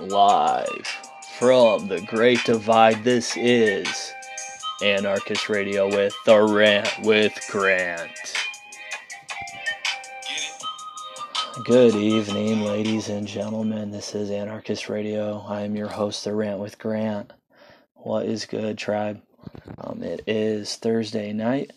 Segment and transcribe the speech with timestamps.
[0.00, 0.86] Live
[1.38, 4.12] from the Great Divide, this is
[4.82, 8.10] Anarchist Radio with The Rant with Grant.
[11.64, 13.92] Good evening, ladies and gentlemen.
[13.92, 15.44] This is Anarchist Radio.
[15.46, 17.32] I am your host, The Rant with Grant.
[17.94, 19.22] What is good, tribe?
[19.78, 21.70] Um, it is Thursday night.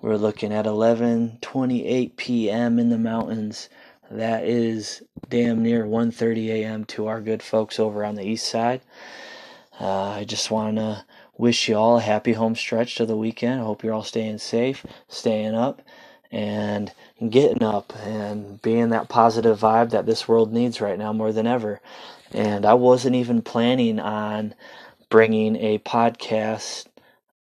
[0.00, 2.78] We're looking at 11:28 p.m.
[2.78, 3.68] in the mountains.
[4.10, 6.84] That is damn near 1:30 a.m.
[6.86, 8.80] to our good folks over on the east side.
[9.80, 11.04] Uh, I just want to
[11.36, 13.60] wish you all a happy home stretch to the weekend.
[13.60, 15.82] I hope you're all staying safe, staying up,
[16.30, 16.92] and
[17.28, 21.46] getting up and being that positive vibe that this world needs right now more than
[21.46, 21.80] ever.
[22.32, 24.54] And I wasn't even planning on
[25.10, 26.86] bringing a podcast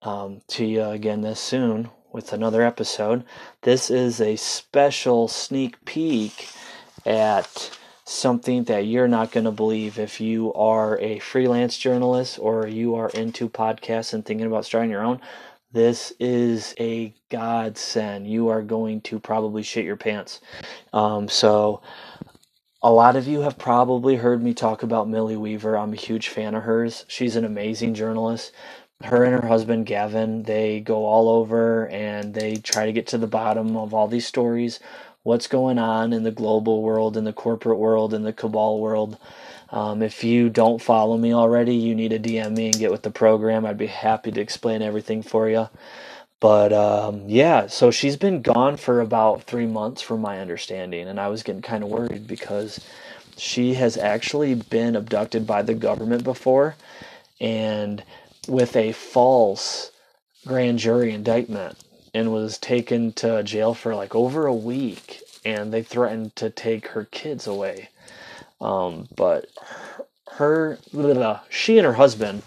[0.02, 3.24] um, to you again this soon with another episode.
[3.62, 6.48] This is a special sneak peek
[7.06, 7.70] at
[8.04, 12.94] something that you're not going to believe if you are a freelance journalist or you
[12.94, 15.20] are into podcasts and thinking about starting your own.
[15.72, 18.26] This is a godsend.
[18.26, 20.40] You are going to probably shit your pants.
[20.92, 21.80] Um, so,
[22.84, 25.78] a lot of you have probably heard me talk about Millie Weaver.
[25.78, 27.04] I'm a huge fan of hers.
[27.06, 28.52] She's an amazing journalist
[29.04, 33.18] her and her husband Gavin, they go all over and they try to get to
[33.18, 34.80] the bottom of all these stories,
[35.22, 39.18] what's going on in the global world, in the corporate world, in the cabal world.
[39.70, 43.02] Um, if you don't follow me already, you need to DM me and get with
[43.02, 43.64] the program.
[43.66, 45.68] I'd be happy to explain everything for you.
[46.40, 51.20] But um, yeah, so she's been gone for about three months, from my understanding, and
[51.20, 52.80] I was getting kind of worried because
[53.36, 56.76] she has actually been abducted by the government before,
[57.40, 58.02] and
[58.48, 59.92] with a false
[60.46, 61.78] grand jury indictment
[62.14, 66.88] and was taken to jail for like over a week and they threatened to take
[66.88, 67.88] her kids away.
[68.60, 69.46] Um, but
[70.32, 70.78] her,
[71.50, 72.42] she and her husband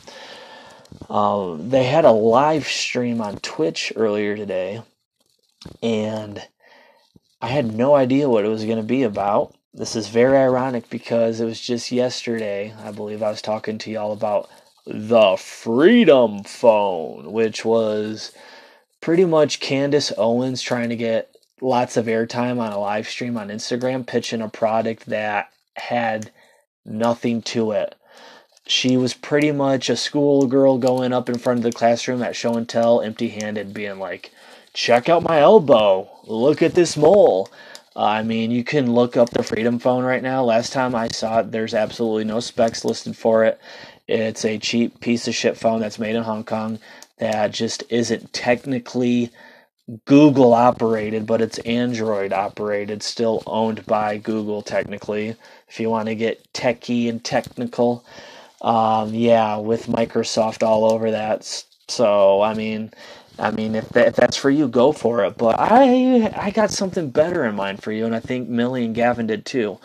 [1.10, 4.82] um, they had a live stream on twitch earlier today
[5.84, 6.42] and
[7.42, 9.54] i had no idea what it was going to be about.
[9.74, 13.92] This is very ironic because it was just yesterday i believe i was talking to
[13.92, 14.50] y'all about
[14.86, 18.32] the Freedom Phone, which was
[19.02, 23.50] pretty much Candace Owens trying to get lots of airtime on a live stream on
[23.50, 26.32] Instagram, pitching a product that had
[26.86, 27.96] nothing to it.
[28.68, 32.56] She was pretty much a schoolgirl going up in front of the classroom at show
[32.56, 34.32] and tell, empty handed, being like,
[34.74, 37.50] check out my elbow, look at this mole.
[37.96, 40.44] I mean, you can look up the Freedom Phone right now.
[40.44, 43.60] Last time I saw it, there's absolutely no specs listed for it.
[44.08, 46.80] It's a cheap piece of shit phone that's made in Hong Kong
[47.20, 49.32] that just isn't technically
[50.06, 55.36] Google operated, but it's Android operated, still owned by Google technically.
[55.70, 58.06] If you want to get techy and technical,
[58.62, 61.66] um, yeah, with Microsoft all over that.
[61.90, 62.92] So I mean,
[63.40, 65.38] I mean, if, that, if that's for you, go for it.
[65.38, 68.96] But I I got something better in mind for you, and I think Millie and
[68.96, 69.80] Gavin did too.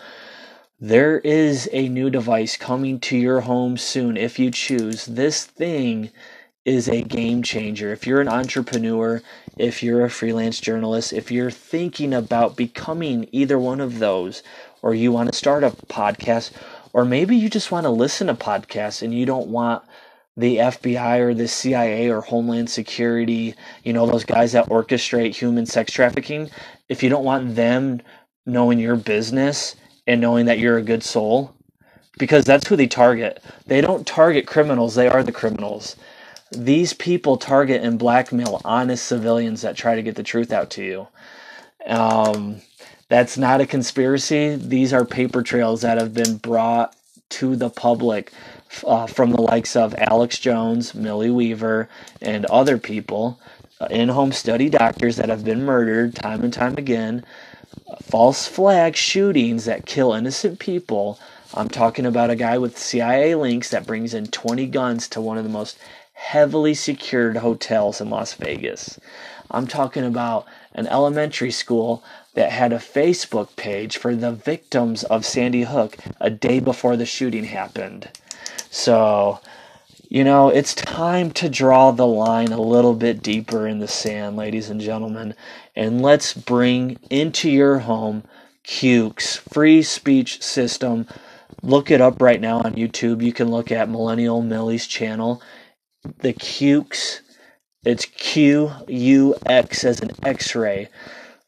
[0.82, 5.04] There is a new device coming to your home soon if you choose.
[5.04, 6.08] This thing
[6.64, 7.92] is a game changer.
[7.92, 9.20] If you're an entrepreneur,
[9.58, 14.42] if you're a freelance journalist, if you're thinking about becoming either one of those,
[14.80, 16.52] or you want to start a podcast,
[16.94, 19.84] or maybe you just want to listen to podcasts and you don't want
[20.34, 23.54] the FBI or the CIA or Homeland Security,
[23.84, 26.48] you know, those guys that orchestrate human sex trafficking,
[26.88, 28.00] if you don't want them
[28.46, 29.76] knowing your business
[30.10, 31.54] and knowing that you're a good soul
[32.18, 33.40] because that's who they target.
[33.66, 35.94] They don't target criminals, they are the criminals.
[36.50, 40.82] These people target and blackmail honest civilians that try to get the truth out to
[40.82, 41.06] you.
[41.86, 42.60] Um,
[43.08, 44.56] that's not a conspiracy.
[44.56, 46.96] These are paper trails that have been brought
[47.30, 48.32] to the public
[48.84, 51.88] uh, from the likes of Alex Jones, Millie Weaver,
[52.20, 53.38] and other people,
[53.80, 57.24] uh, in home study doctors that have been murdered time and time again
[58.02, 61.18] false flag shootings that kill innocent people.
[61.54, 65.38] I'm talking about a guy with CIA links that brings in 20 guns to one
[65.38, 65.78] of the most
[66.12, 69.00] heavily secured hotels in Las Vegas.
[69.50, 72.04] I'm talking about an elementary school
[72.34, 77.06] that had a Facebook page for the victims of Sandy Hook a day before the
[77.06, 78.08] shooting happened.
[78.70, 79.40] So,
[80.10, 84.36] you know, it's time to draw the line a little bit deeper in the sand,
[84.36, 85.36] ladies and gentlemen,
[85.76, 88.24] and let's bring into your home
[88.64, 91.06] Qux free speech system.
[91.62, 93.22] Look it up right now on YouTube.
[93.22, 95.40] You can look at Millennial Millie's channel.
[96.18, 97.20] The Qux,
[97.84, 100.88] it's Q U X as an X ray.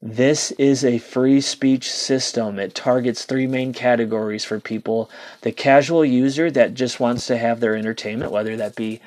[0.02, 2.58] This is a free speech system.
[2.58, 5.08] It targets three main categories for people
[5.43, 9.00] the casual user that just wants to have their entertainment, whether that be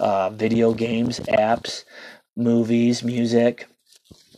[0.00, 1.84] uh, video games, apps,
[2.34, 3.68] movies, music,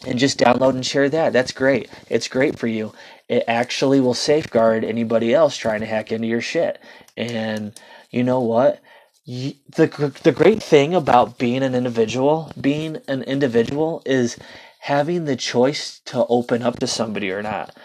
[0.05, 1.33] and just download and share that.
[1.33, 1.89] That's great.
[2.09, 2.93] It's great for you.
[3.29, 6.81] It actually will safeguard anybody else trying to hack into your shit.
[7.17, 7.79] And
[8.11, 8.83] you know what?
[9.27, 14.37] the the great thing about being an individual, being an individual is
[14.81, 17.77] having the choice to open up to somebody or not.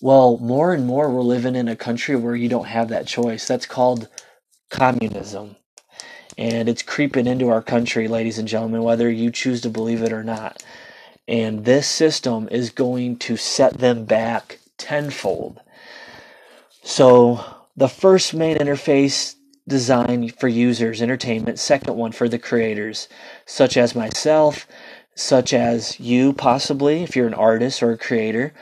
[0.00, 3.46] Well, more and more we're living in a country where you don't have that choice.
[3.46, 4.08] That's called
[4.70, 5.56] communism.
[6.38, 10.12] And it's creeping into our country, ladies and gentlemen, whether you choose to believe it
[10.12, 10.62] or not.
[11.26, 15.60] And this system is going to set them back tenfold.
[16.82, 17.44] So,
[17.76, 19.34] the first main interface
[19.68, 23.08] design for users, entertainment, second one for the creators,
[23.46, 24.66] such as myself,
[25.20, 28.52] such as you, possibly, if you're an artist or a creator.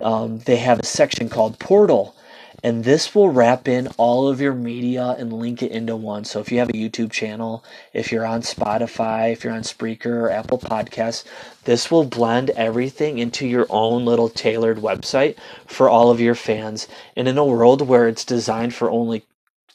[0.00, 2.16] Um, they have a section called Portal,
[2.64, 6.24] and this will wrap in all of your media and link it into one.
[6.24, 7.62] So if you have a YouTube channel,
[7.92, 11.24] if you're on Spotify, if you're on Spreaker or Apple Podcasts,
[11.64, 15.36] this will blend everything into your own little tailored website
[15.66, 16.88] for all of your fans.
[17.16, 19.24] And in a world where it's designed for only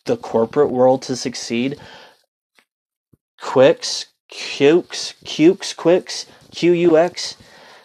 [0.06, 1.80] the corporate world to succeed,
[3.40, 7.36] Quicks, Qux, Qux, Quicks, QUX,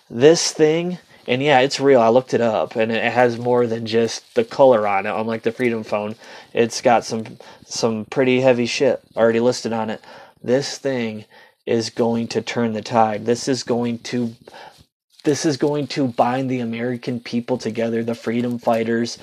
[0.08, 0.98] this thing
[1.30, 2.00] and yeah, it's real.
[2.00, 5.14] I looked it up, and it has more than just the color on it.
[5.14, 6.16] Unlike the Freedom Phone,
[6.52, 10.02] it's got some some pretty heavy shit already listed on it.
[10.42, 11.26] This thing
[11.66, 13.26] is going to turn the tide.
[13.26, 14.34] This is going to
[15.22, 19.16] this is going to bind the American people together, the freedom fighters.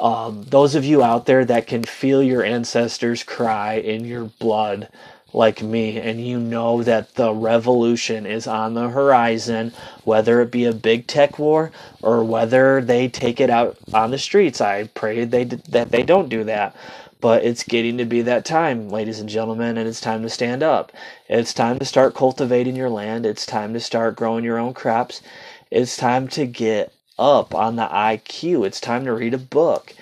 [0.00, 4.88] Um, those of you out there that can feel your ancestors cry in your blood
[5.32, 9.72] like me and you know that the revolution is on the horizon,
[10.04, 11.70] whether it be a big tech war
[12.02, 14.60] or whether they take it out on the streets.
[14.60, 16.74] I pray they that they don't do that.
[17.20, 20.62] But it's getting to be that time, ladies and gentlemen, and it's time to stand
[20.62, 20.92] up.
[21.28, 23.26] It's time to start cultivating your land.
[23.26, 25.20] It's time to start growing your own crops.
[25.68, 28.64] It's time to get up on the IQ.
[28.66, 29.94] It's time to read a book.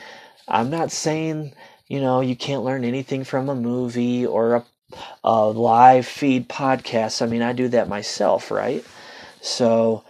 [0.47, 1.55] I'm not saying,
[1.89, 4.65] you know, you can't learn anything from a movie or a
[5.25, 7.23] live feed podcasts.
[7.23, 8.85] I mean, I do that myself, right?
[9.41, 10.05] So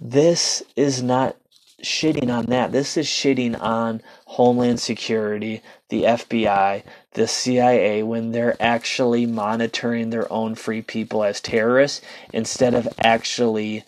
[0.00, 1.36] this is not
[1.82, 2.72] shitting on that.
[2.72, 6.82] This is shitting on Homeland Security, the FBI,
[7.12, 12.00] the CIA when they're actually monitoring their own free people as terrorists
[12.32, 13.84] instead of actually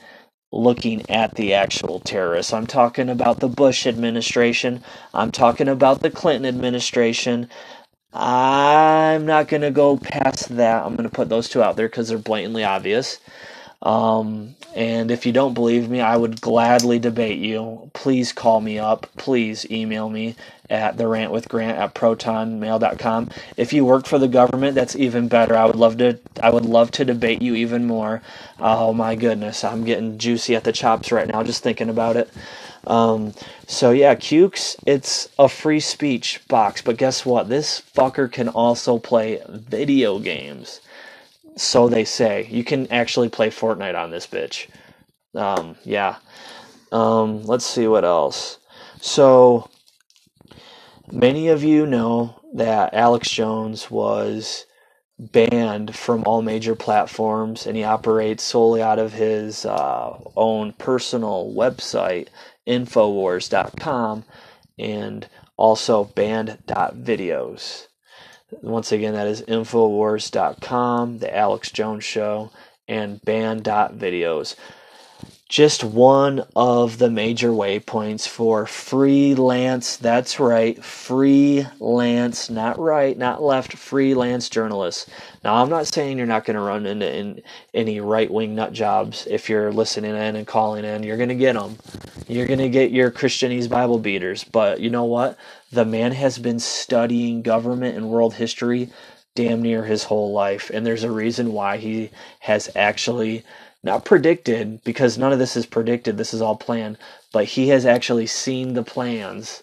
[0.52, 2.52] looking at the actual terrorists.
[2.52, 4.82] I'm talking about the Bush administration.
[5.12, 7.49] I'm talking about the Clinton administration.
[8.12, 10.85] I'm not going to go past that.
[10.85, 13.19] I'm going to put those two out there because they're blatantly obvious.
[13.82, 17.91] Um, and if you don't believe me, I would gladly debate you.
[17.94, 19.08] Please call me up.
[19.17, 20.35] Please email me
[20.69, 23.31] at the rant with grant at protonmail.com.
[23.56, 25.56] If you work for the government, that's even better.
[25.56, 28.23] I would love to I would love to debate you even more.
[28.59, 32.31] Oh my goodness, I'm getting juicy at the chops right now just thinking about it.
[32.87, 33.35] Um,
[33.67, 37.49] so yeah, Qux, it's a free speech box, but guess what?
[37.49, 40.81] This fucker can also play video games.
[41.56, 42.47] So they say.
[42.50, 44.69] You can actually play Fortnite on this bitch.
[45.35, 46.17] Um, yeah.
[46.93, 48.59] Um, let's see what else.
[49.00, 49.69] So
[51.11, 54.66] many of you know that Alex Jones was
[55.18, 61.52] banned from all major platforms and he operates solely out of his uh, own personal
[61.56, 62.28] website
[62.66, 64.25] infowars.com
[64.78, 67.87] and also banned.videos.
[68.62, 72.50] Once again, that is infowars.com, the Alex Jones Show,
[72.87, 74.54] and banned.videos
[75.49, 83.75] just one of the major waypoints for freelance, that's right, freelance, not right, not left,
[83.75, 85.09] freelance journalists.
[85.45, 88.73] Now, I'm not saying you're not going to run into in, any right wing nut
[88.73, 91.05] jobs if you're listening in and calling in.
[91.05, 91.76] You're going to get them.
[92.26, 94.43] You're going to get your Christianese Bible beaters.
[94.43, 95.38] But you know what?
[95.71, 98.91] The man has been studying government and world history
[99.37, 100.71] damn near his whole life.
[100.75, 102.11] And there's a reason why he
[102.41, 103.45] has actually
[103.87, 106.99] not predicted because none of this is predicted this is all planned
[107.33, 109.62] but he has actually seen the plans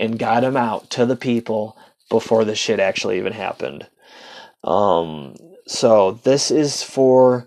[0.00, 1.76] and got them out to the people
[2.08, 3.86] before the shit actually even happened.
[4.64, 5.36] Um
[5.66, 7.46] so this is for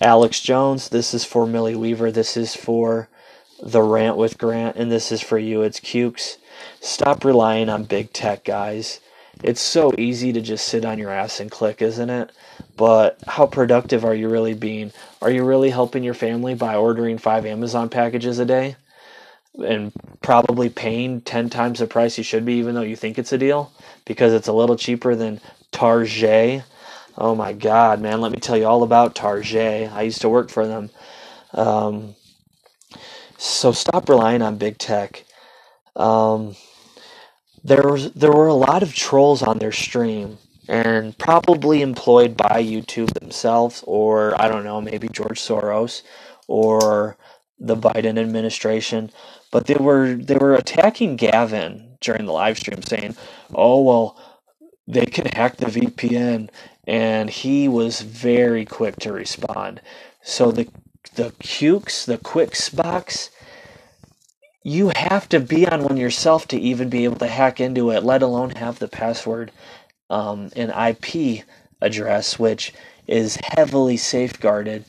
[0.00, 3.08] alex jones this is for millie weaver this is for
[3.60, 6.36] the rant with grant and this is for you it's Qux
[6.80, 9.00] stop relying on big tech guys.
[9.42, 12.30] It's so easy to just sit on your ass and click isn't it
[12.80, 14.90] but how productive are you really being?
[15.20, 18.76] Are you really helping your family by ordering five Amazon packages a day
[19.62, 23.34] and probably paying 10 times the price you should be, even though you think it's
[23.34, 23.70] a deal
[24.06, 26.62] because it's a little cheaper than Target?
[27.18, 29.92] Oh my God, man, let me tell you all about Target.
[29.92, 30.88] I used to work for them.
[31.52, 32.14] Um,
[33.36, 35.26] so stop relying on big tech.
[35.96, 36.56] Um,
[37.62, 40.38] there was there were a lot of trolls on their stream
[40.70, 46.02] and probably employed by YouTube themselves or I don't know, maybe George Soros
[46.46, 47.16] or
[47.58, 49.10] the Biden administration,
[49.50, 53.16] but they were they were attacking Gavin during the live stream saying,
[53.52, 54.16] "Oh, well,
[54.86, 56.48] they can hack the VPN."
[56.86, 59.80] And he was very quick to respond.
[60.22, 60.68] So the
[61.16, 63.30] the Qux, the Quicks box,
[64.62, 68.04] you have to be on one yourself to even be able to hack into it,
[68.04, 69.50] let alone have the password
[70.10, 71.44] um, and IP
[71.80, 72.74] address, which
[73.06, 74.84] is heavily safeguarded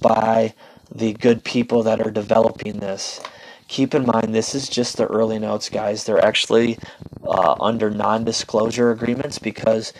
[0.00, 0.54] by
[0.94, 3.20] the good people that are developing this.
[3.68, 6.04] Keep in mind, this is just the early notes, guys.
[6.04, 6.78] They're actually
[7.24, 9.92] uh, under non disclosure agreements because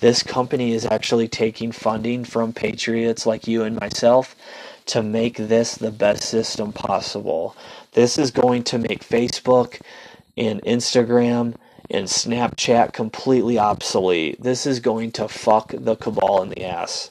[0.00, 4.34] this company is actually taking funding from patriots like you and myself
[4.86, 7.56] to make this the best system possible.
[7.92, 9.80] This is going to make Facebook
[10.36, 11.54] and Instagram
[11.90, 14.42] and Snapchat completely obsolete.
[14.42, 17.10] This is going to fuck the cabal in the ass.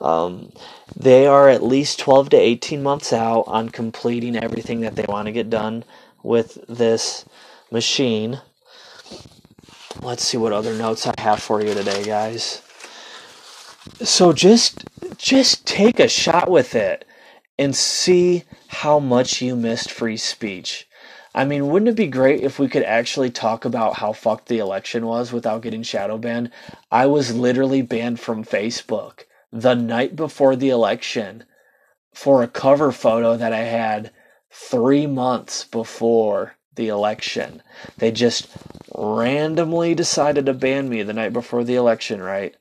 [0.00, 0.52] Um,
[0.94, 5.26] they are at least 12 to 18 months out on completing everything that they want
[5.26, 5.84] to get done
[6.22, 7.24] with this
[7.70, 8.40] machine.
[10.02, 12.60] Let's see what other notes I have for you today, guys.
[14.02, 14.84] So just
[15.18, 17.06] just take a shot with it
[17.58, 20.88] and see how much you missed free speech.
[21.34, 24.58] I mean, wouldn't it be great if we could actually talk about how fucked the
[24.58, 26.52] election was without getting shadow banned?
[26.92, 31.44] I was literally banned from Facebook the night before the election
[32.12, 34.12] for a cover photo that I had
[34.50, 37.62] three months before the election.
[37.98, 38.48] They just
[38.94, 42.54] randomly decided to ban me the night before the election, right?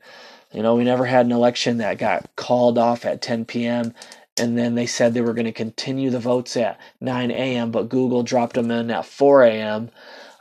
[0.52, 3.94] You know, we never had an election that got called off at 10 p.m
[4.38, 7.90] and then they said they were going to continue the votes at 9 a.m., but
[7.90, 9.90] Google dropped them in at 4 a.m.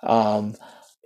[0.03, 0.55] Um,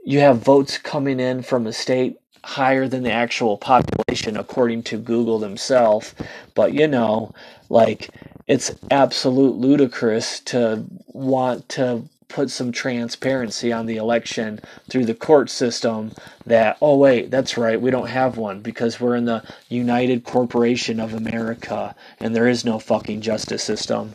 [0.04, 4.98] you have votes coming in from a state higher than the actual population, according to
[4.98, 6.14] Google themselves.
[6.54, 7.34] But you know,
[7.68, 8.10] like
[8.46, 15.48] it's absolute ludicrous to want to put some transparency on the election through the court
[15.48, 16.12] system
[16.44, 20.98] that oh wait that's right we don't have one because we're in the united corporation
[21.00, 24.12] of america and there is no fucking justice system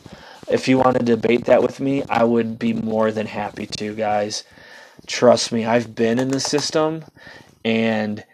[0.48, 3.94] if you want to debate that with me i would be more than happy to
[3.94, 4.44] guys
[5.06, 7.04] trust me i've been in the system
[7.64, 8.24] and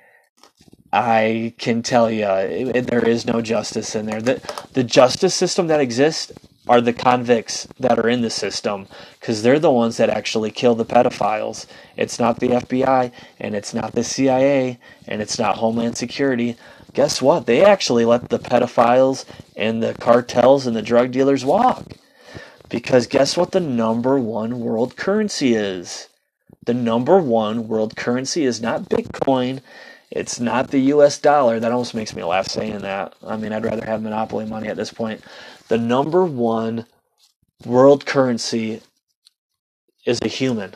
[0.90, 2.24] I can tell you,
[2.72, 4.22] there is no justice in there.
[4.22, 4.40] The,
[4.72, 6.32] the justice system that exists
[6.68, 8.86] are the convicts that are in the system
[9.18, 11.66] because they're the ones that actually kill the pedophiles.
[11.96, 13.10] It's not the FBI
[13.40, 16.56] and it's not the CIA and it's not Homeland Security.
[16.92, 17.46] Guess what?
[17.46, 19.24] They actually let the pedophiles
[19.56, 21.84] and the cartels and the drug dealers walk.
[22.68, 26.08] Because guess what the number one world currency is?
[26.66, 29.60] The number one world currency is not Bitcoin.
[30.10, 31.60] It's not the US dollar.
[31.60, 33.14] That almost makes me laugh saying that.
[33.26, 35.22] I mean, I'd rather have monopoly money at this point
[35.68, 36.86] the number one
[37.64, 38.80] world currency
[40.04, 40.74] is a human.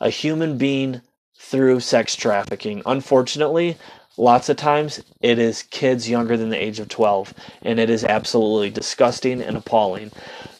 [0.00, 1.02] A human being
[1.36, 2.82] through sex trafficking.
[2.86, 3.76] Unfortunately,
[4.16, 8.04] lots of times it is kids younger than the age of 12 and it is
[8.04, 10.10] absolutely disgusting and appalling.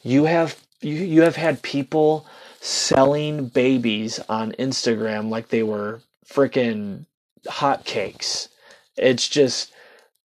[0.02, 2.26] You have you, you have had people
[2.60, 7.06] selling babies on Instagram like they were freaking
[7.46, 8.48] hotcakes.
[8.96, 9.72] It's just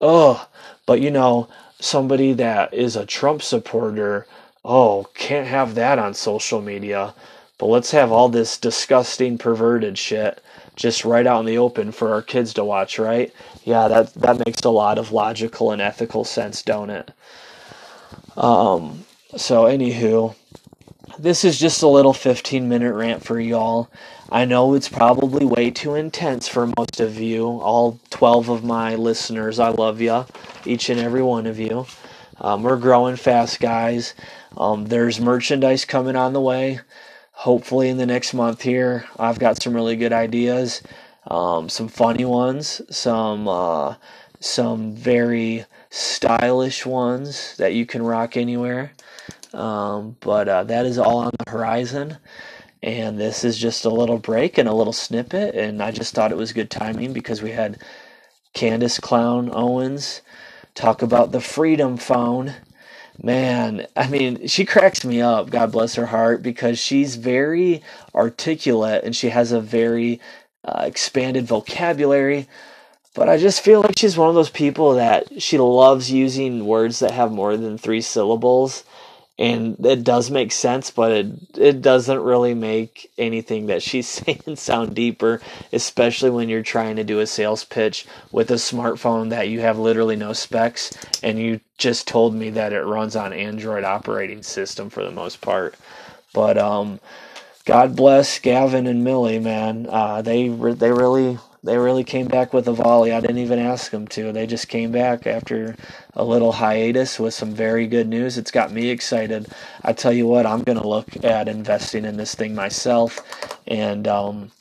[0.02, 0.48] oh,
[0.86, 4.25] but you know, somebody that is a Trump supporter,
[4.63, 7.13] oh, can't have that on social media.
[7.58, 10.41] But let's have all this disgusting, perverted shit
[10.75, 13.34] just right out in the open for our kids to watch, right?
[13.63, 17.12] Yeah, that that makes a lot of logical and ethical sense, don't it?
[18.36, 19.05] Um,
[19.38, 20.36] so anywho,
[21.17, 23.89] this is just a little 15 minute rant for y'all.
[24.32, 28.96] I know it's probably way too intense for most of you, all 12 of my
[28.96, 29.60] listeners.
[29.60, 30.25] I love you,
[30.65, 31.86] each and every one of you.
[32.41, 34.15] Um, we're growing fast, guys.
[34.58, 36.79] Um, there's merchandise coming on the way.
[37.34, 40.82] Hopefully, in the next month here, I've got some really good ideas,
[41.27, 43.96] um, some funny ones, some uh,
[44.39, 48.94] some very stylish ones that you can rock anywhere.
[49.53, 52.17] Um, but uh, that is all on the horizon.
[52.84, 55.55] And this is just a little break and a little snippet.
[55.55, 57.82] And I just thought it was good timing because we had
[58.53, 60.22] Candace Clown Owens
[60.75, 62.53] talk about the Freedom Phone.
[63.22, 67.82] Man, I mean, she cracks me up, God bless her heart, because she's very
[68.13, 70.20] articulate and she has a very
[70.65, 72.48] uh, expanded vocabulary.
[73.13, 77.00] But I just feel like she's one of those people that she loves using words
[77.00, 78.84] that have more than three syllables
[79.38, 81.27] and it does make sense, but it
[81.58, 85.42] it doesn't really make anything that she's saying sound deeper,
[85.74, 89.77] especially when you're trying to do a sales pitch with a smartphone that you have
[89.80, 90.92] literally no specs,
[91.24, 95.42] and you just told me that it runs on Android operating system for the most
[95.42, 95.75] part.
[96.34, 97.00] But um,
[97.65, 99.88] God bless Gavin and Millie, man.
[99.89, 103.12] Uh, they they really they really came back with a volley.
[103.12, 104.32] I didn't even ask them to.
[104.32, 105.76] They just came back after
[106.14, 108.38] a little hiatus with some very good news.
[108.38, 109.48] It's got me excited.
[109.84, 113.20] I tell you what, I'm going to look at investing in this thing myself.
[113.66, 114.52] And um,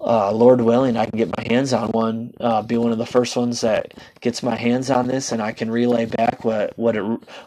[0.00, 3.06] uh, Lord willing, I can get my hands on one, uh, be one of the
[3.06, 6.96] first ones that gets my hands on this, and I can relay back what, what,
[6.96, 7.02] it,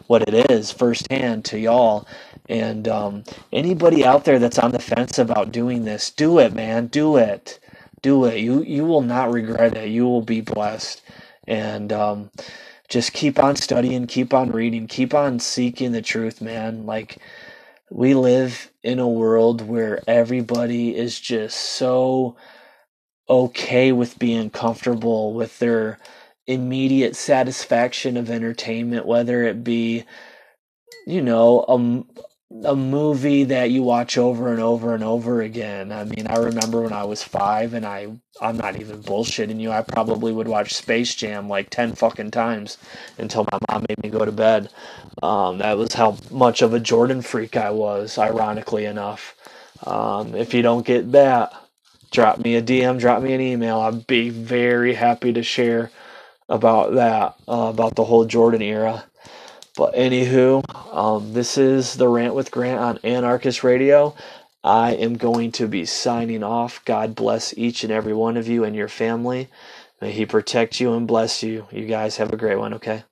[0.06, 2.06] what it is firsthand to y'all.
[2.48, 6.86] And um, anybody out there that's on the fence about doing this, do it, man.
[6.86, 7.58] Do it
[8.02, 8.38] do it.
[8.38, 9.88] You you will not regret it.
[9.90, 11.02] You will be blessed,
[11.48, 12.30] and um,
[12.88, 16.86] just keep on studying, keep on reading, keep on seeking the truth, man.
[16.86, 17.18] Like
[17.90, 22.36] we live in a world where everybody is just so
[23.28, 25.98] okay with being comfortable with their
[26.46, 30.04] immediate satisfaction of entertainment, whether it be
[31.06, 32.08] you know, um,
[32.64, 35.92] a movie that you watch over and over and over again.
[35.92, 38.08] I mean, I remember when I was five, and I
[38.40, 39.70] I'm not even bullshitting you.
[39.70, 42.76] I probably would watch Space Jam like ten fucking times
[43.18, 44.70] until my mom made me go to bed.
[45.22, 48.18] Um, that was how much of a Jordan freak I was.
[48.18, 49.36] Ironically enough,
[49.86, 51.52] um, if you don't get that,
[52.10, 53.80] drop me a DM, drop me an email.
[53.80, 55.90] I'd be very happy to share
[56.48, 59.04] about that, uh, about the whole Jordan era.
[59.80, 60.62] But anywho,
[60.94, 64.14] um, this is the rant with Grant on Anarchist Radio.
[64.62, 66.84] I am going to be signing off.
[66.84, 69.48] God bless each and every one of you and your family.
[70.02, 71.66] May He protect you and bless you.
[71.70, 73.04] You guys have a great one, okay?